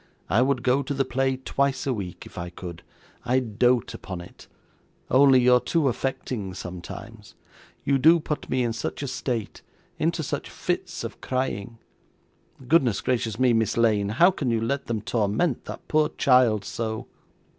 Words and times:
I 0.31 0.41
would 0.41 0.63
go 0.63 0.81
to 0.81 0.95
the 0.95 1.05
play, 1.05 1.37
twice 1.37 1.85
a 1.85 1.93
week 1.93 2.25
if 2.25 2.35
I 2.35 2.49
could: 2.49 2.81
I 3.23 3.37
dote 3.39 3.93
upon 3.93 4.19
it 4.19 4.47
only 5.11 5.39
you're 5.39 5.59
too 5.59 5.87
affecting 5.87 6.55
sometimes. 6.55 7.35
You 7.83 7.99
do 7.99 8.19
put 8.19 8.49
me 8.49 8.63
in 8.63 8.73
such 8.73 9.03
a 9.03 9.07
state 9.07 9.61
into 9.99 10.23
such 10.23 10.49
fits 10.49 11.03
of 11.03 11.21
crying! 11.21 11.77
Goodness 12.67 12.99
gracious 12.99 13.37
me, 13.37 13.53
Miss 13.53 13.77
Lane, 13.77 14.09
how 14.09 14.31
can 14.31 14.49
you 14.49 14.59
let 14.59 14.87
them 14.87 15.01
torment 15.01 15.65
that 15.65 15.87
poor 15.87 16.09
child 16.09 16.65
so! 16.65 17.05